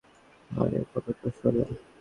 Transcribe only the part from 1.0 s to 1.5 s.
তো